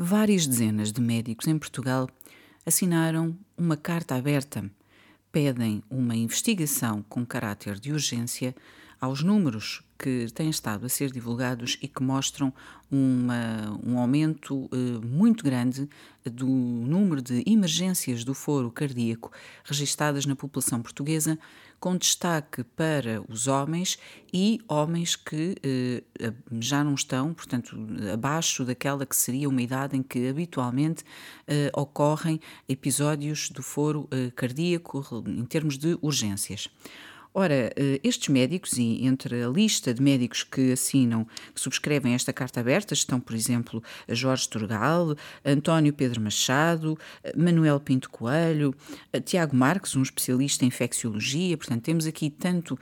[0.00, 2.08] várias dezenas de médicos em Portugal
[2.64, 4.70] assinaram uma carta aberta.
[5.32, 8.54] Pedem uma investigação com caráter de urgência
[9.00, 12.54] aos números que têm estado a ser divulgados e que mostram
[12.88, 15.88] uma, um aumento uh, muito grande
[16.24, 19.32] do número de emergências do foro cardíaco
[19.64, 21.36] registadas na população portuguesa,
[21.80, 23.98] com destaque para os homens
[24.32, 27.76] e homens que uh, já não estão, portanto,
[28.12, 35.24] abaixo daquela que seria uma idade em que habitualmente uh, ocorrem episódios do foro cardíaco
[35.26, 36.68] em termos de urgências.
[37.34, 42.32] Ora, eh, estes médicos, e entre a lista de médicos que assinam, que subscrevem esta
[42.32, 45.14] carta aberta, estão, por exemplo, Jorge Turgal,
[45.44, 46.98] António Pedro Machado,
[47.36, 48.74] Manuel Pinto Coelho,
[49.24, 52.78] Tiago Marques, um especialista em infecciologia, portanto, temos aqui tanto uh,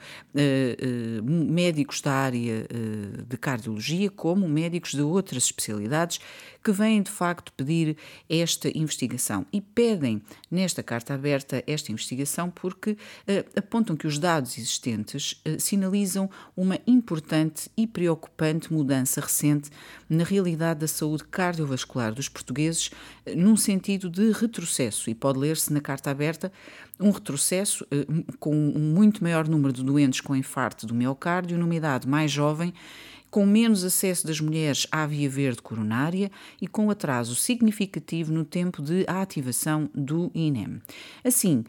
[1.19, 6.19] uh, médicos da área uh, de cardiologia como médicos de outras especialidades
[6.63, 7.97] que vêm de facto pedir
[8.29, 9.45] esta investigação.
[9.51, 12.97] E pedem nesta carta aberta esta investigação porque
[13.55, 19.71] apontam que os dados dados existentes eh, sinalizam uma importante e preocupante mudança recente
[20.07, 22.91] na realidade da saúde cardiovascular dos portugueses,
[23.25, 26.51] eh, num sentido de retrocesso, e pode ler-se na carta aberta
[26.99, 28.05] um retrocesso eh,
[28.39, 32.73] com um muito maior número de doentes com infarto do miocárdio numa idade mais jovem
[33.29, 38.81] com menos acesso das mulheres à via verde coronária e com atraso significativo no tempo
[38.81, 40.81] de ativação do INEM.
[41.23, 41.63] Assim,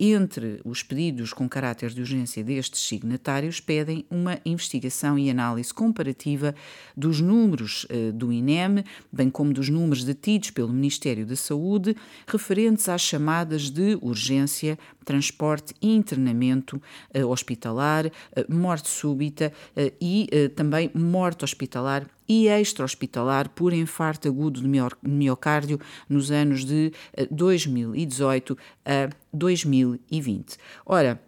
[0.00, 6.54] entre os pedidos com caráter de urgência destes signatários, pedem uma investigação e análise comparativa
[6.96, 11.94] dos números eh, do INEM, bem como dos números detidos pelo Ministério da Saúde,
[12.26, 16.80] referentes às chamadas de urgência, transporte e internamento
[17.12, 18.10] eh, hospitalar,
[18.48, 19.52] morte súbita
[20.00, 24.68] e também morte hospitalar e extra-hospitalar por infarto agudo de
[25.02, 26.90] miocárdio nos anos de
[27.30, 30.56] 2018 eh, a 2020.
[30.86, 31.20] Ora,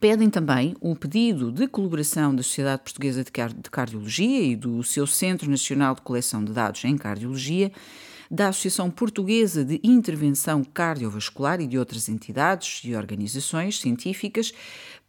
[0.00, 5.50] Pedem também o pedido de colaboração da Sociedade Portuguesa de Cardiologia e do seu Centro
[5.50, 7.72] Nacional de Coleção de Dados em Cardiologia,
[8.30, 14.52] da Associação Portuguesa de Intervenção Cardiovascular e de outras entidades e organizações científicas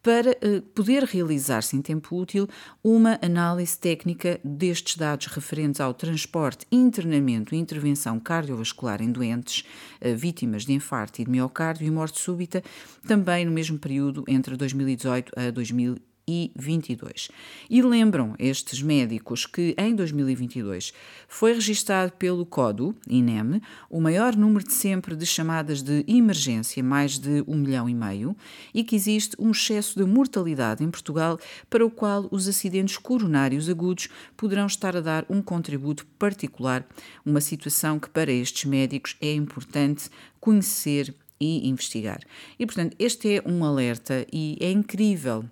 [0.01, 2.47] para uh, poder realizar-se em tempo útil
[2.83, 9.65] uma análise técnica destes dados referentes ao transporte, internamento e intervenção cardiovascular em doentes
[10.01, 12.63] uh, vítimas de infarto e de miocárdio e morte súbita,
[13.07, 17.29] também no mesmo período entre 2018 a 2020 2022.
[17.69, 20.93] E lembram estes médicos que em 2022
[21.27, 27.17] foi registado pelo CODO, INEM, o maior número de sempre de chamadas de emergência, mais
[27.17, 28.35] de um milhão e meio,
[28.73, 33.69] e que existe um excesso de mortalidade em Portugal para o qual os acidentes coronários
[33.69, 36.85] agudos poderão estar a dar um contributo particular,
[37.25, 40.09] uma situação que para estes médicos é importante
[40.39, 42.19] conhecer e investigar.
[42.57, 45.45] E, portanto, este é um alerta e é incrível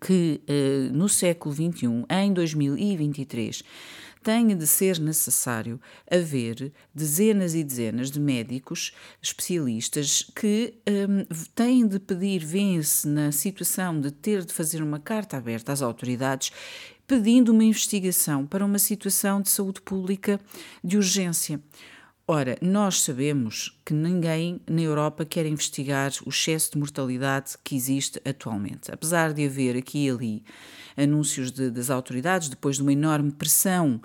[0.00, 3.62] que uh, no século XXI, em 2023,
[4.26, 5.80] tenha de ser necessário
[6.10, 8.92] haver dezenas e dezenas de médicos
[9.22, 10.74] especialistas que
[11.08, 15.80] um, têm de pedir, vêm-se na situação de ter de fazer uma carta aberta às
[15.80, 16.50] autoridades
[17.06, 20.40] pedindo uma investigação para uma situação de saúde pública
[20.82, 21.60] de urgência.
[22.26, 28.20] Ora, nós sabemos que ninguém na Europa quer investigar o excesso de mortalidade que existe
[28.24, 28.90] atualmente.
[28.90, 30.44] Apesar de haver aqui e ali
[30.96, 34.00] anúncios de, das autoridades, depois de uma enorme pressão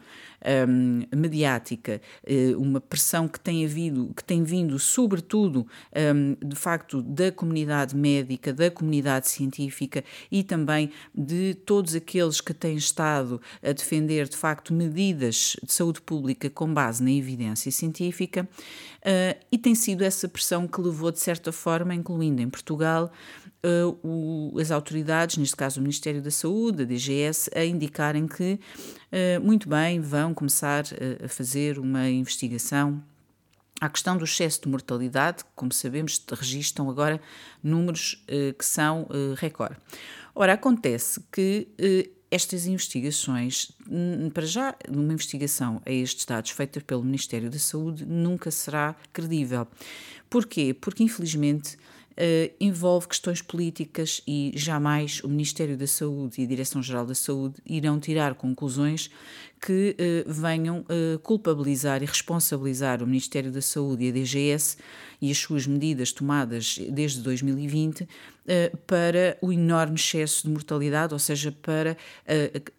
[0.68, 5.68] um, mediática, uh, uma pressão que tem havido, que tem vindo, sobretudo,
[6.16, 12.54] um, de facto, da comunidade médica, da comunidade científica e também de todos aqueles que
[12.54, 18.48] têm estado a defender, de facto, medidas de saúde pública com base na evidência científica,
[19.02, 23.12] uh, e tem sido essa pressão que levou, de certa forma, incluindo em Portugal,
[23.64, 28.60] uh, o, as autoridades, neste caso o Ministério da Saúde, a DGS, a indicarem que,
[29.12, 33.04] uh, muito bem, vão começar a, a fazer uma investigação
[33.80, 37.20] à questão do excesso de mortalidade, como sabemos, registram agora
[37.64, 39.76] números que são uh, recorde.
[40.36, 41.68] Ora, acontece que
[42.32, 43.74] estas investigações,
[44.34, 49.68] para já, numa investigação a estes dados feita pelo Ministério da Saúde, nunca será credível.
[50.30, 50.74] Porquê?
[50.74, 51.78] Porque, infelizmente,
[52.12, 57.56] uh, envolve questões políticas e jamais o Ministério da Saúde e a Direção-Geral da Saúde
[57.66, 59.10] irão tirar conclusões
[59.60, 59.96] que
[60.28, 64.78] uh, venham uh, culpabilizar e responsabilizar o Ministério da Saúde e a DGS
[65.22, 68.08] e as suas medidas tomadas desde 2020
[68.88, 71.96] para o enorme excesso de mortalidade, ou seja, para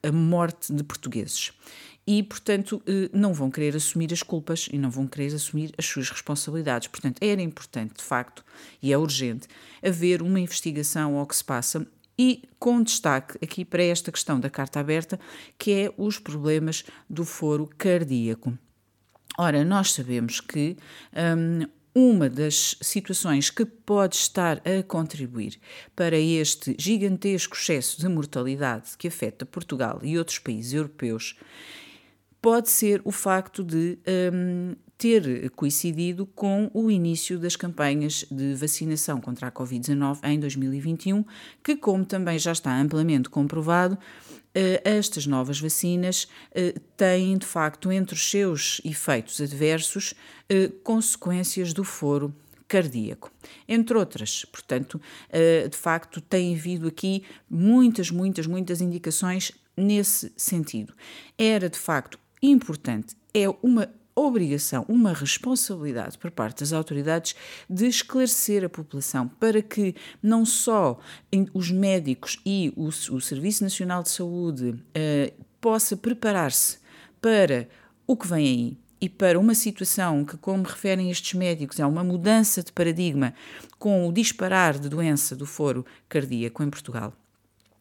[0.02, 1.52] a morte de portugueses.
[2.07, 5.87] E, portanto, eh, não vão querer assumir as culpas e não vão querer assumir as
[5.87, 6.89] suas responsabilidades.
[6.89, 8.45] Portanto, era importante, de facto,
[8.83, 9.47] e é urgente,
[9.83, 11.87] haver uma investigação ao que se passa
[12.19, 15.19] e com destaque aqui para esta questão da carta aberta,
[15.59, 18.57] que é os problemas do foro cardíaco.
[19.39, 20.77] Ora, nós sabemos que
[21.15, 25.59] um, uma das situações que pode estar a contribuir
[25.97, 31.37] para este gigantesco excesso de mortalidade que afeta Portugal e outros países europeus
[32.43, 33.99] pode ser o facto de
[34.35, 41.25] um, ter coincidido com o início das campanhas de vacinação contra a Covid-19 em 2021,
[41.62, 43.97] que, como também já está amplamente comprovado,
[44.55, 50.15] eh, estas novas vacinas eh, têm, de facto, entre os seus efeitos adversos,
[50.49, 52.35] eh, consequências do foro
[52.69, 53.31] cardíaco,
[53.69, 54.44] entre outras.
[54.47, 54.99] Portanto,
[55.71, 60.94] de facto, tem havido aqui muitas, muitas, muitas indicações nesse sentido.
[61.37, 67.35] Era, de facto, importante, é uma obrigação, uma responsabilidade por parte das autoridades
[67.69, 70.99] de esclarecer a população para que não só
[71.55, 76.79] os médicos e o, o Serviço Nacional de Saúde uh, possa preparar-se
[77.21, 77.69] para
[78.06, 82.05] o que vem aí e para uma situação que, como referem estes médicos, é uma
[82.05, 83.35] mudança de paradigma
[83.79, 87.12] com o disparar de doença do foro cardíaco em Portugal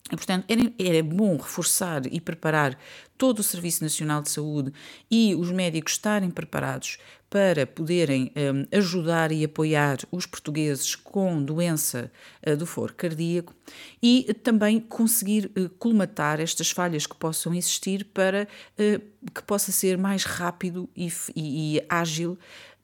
[0.09, 2.77] e, portanto, era, era bom reforçar e preparar
[3.17, 4.73] todo o Serviço Nacional de Saúde
[5.09, 6.97] e os médicos estarem preparados
[7.29, 12.11] para poderem um, ajudar e apoiar os portugueses com doença
[12.45, 13.55] uh, do foro cardíaco
[14.03, 19.97] e também conseguir uh, colmatar estas falhas que possam existir para uh, que possa ser
[19.97, 22.37] mais rápido e, e, e ágil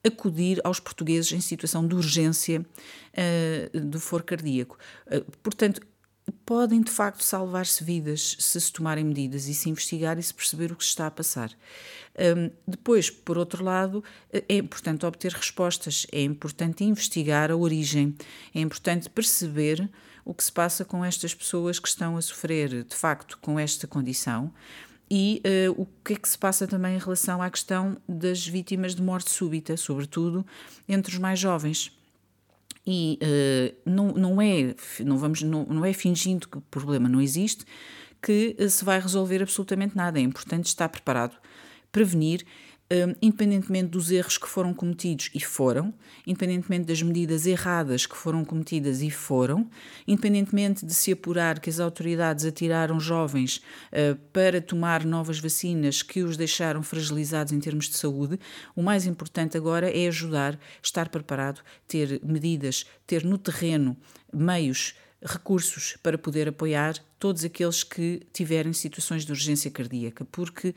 [0.06, 4.78] acudir aos portugueses em situação de urgência uh, do foro cardíaco.
[5.06, 5.80] Uh, portanto,
[6.48, 10.72] podem de facto salvar-se vidas se se tomarem medidas e se investigar e se perceber
[10.72, 11.52] o que se está a passar.
[12.18, 14.02] Um, depois, por outro lado,
[14.32, 18.16] é importante obter respostas, é importante investigar a origem,
[18.54, 19.90] é importante perceber
[20.24, 23.86] o que se passa com estas pessoas que estão a sofrer de facto com esta
[23.86, 24.50] condição
[25.10, 28.94] e uh, o que é que se passa também em relação à questão das vítimas
[28.94, 30.46] de morte súbita, sobretudo
[30.88, 31.97] entre os mais jovens
[32.90, 34.74] e uh, não, não é
[35.04, 37.66] não vamos não, não é fingindo que o problema não existe
[38.22, 40.18] que uh, se vai resolver absolutamente nada.
[40.18, 41.36] É importante estar preparado
[41.92, 42.44] prevenir
[42.90, 45.92] um, independentemente dos erros que foram cometidos e foram,
[46.26, 49.68] independentemente das medidas erradas que foram cometidas e foram,
[50.06, 53.58] independentemente de se apurar que as autoridades atiraram jovens
[53.92, 58.38] uh, para tomar novas vacinas que os deixaram fragilizados em termos de saúde,
[58.74, 63.96] o mais importante agora é ajudar, estar preparado, ter medidas, ter no terreno
[64.32, 70.74] meios recursos para poder apoiar todos aqueles que tiverem situações de urgência cardíaca, porque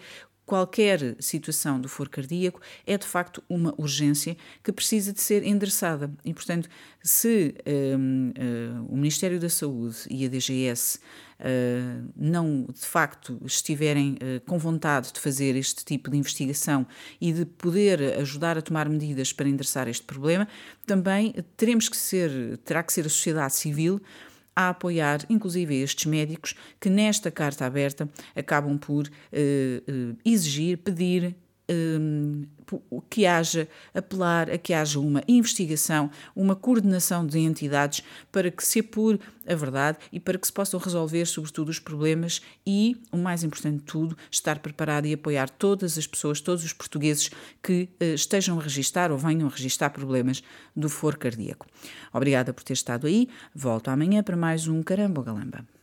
[0.52, 6.12] qualquer situação do foro cardíaco é de facto uma urgência que precisa de ser endereçada.
[6.26, 6.68] E, portanto,
[7.02, 11.00] se um, hum, o Ministério da Saúde e a DGS
[11.40, 16.86] uh, não de facto estiverem uh, com vontade de fazer este tipo de investigação
[17.22, 20.46] e de poder ajudar a tomar medidas para endereçar este problema,
[20.86, 24.02] também teremos que ser, terá que ser a sociedade civil
[24.56, 31.36] a apoiar, inclusive estes médicos, que nesta carta aberta acabam por uh, uh, exigir, pedir
[31.72, 32.44] um,
[33.10, 38.80] que haja, apelar a que haja uma investigação, uma coordenação de entidades para que se
[38.80, 43.44] apure a verdade e para que se possam resolver, sobretudo, os problemas e, o mais
[43.44, 47.30] importante de tudo, estar preparado e apoiar todas as pessoas, todos os portugueses
[47.62, 50.44] que uh, estejam a registar ou venham a registar problemas
[50.76, 51.66] do foro cardíaco.
[52.14, 53.28] Obrigada por ter estado aí.
[53.54, 55.81] Volto amanhã para mais um Caramba Galamba.